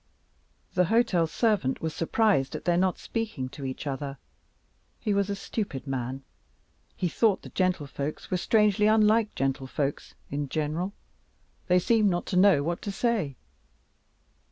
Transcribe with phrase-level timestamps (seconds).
[0.73, 4.17] The hotel servant was surprised at their not speaking to each other.
[4.99, 6.23] He was a stupid man;
[6.97, 10.93] he thought the gentlefolks were strangely unlike gentlefolks in general;
[11.67, 13.35] they seemed not to know what to say.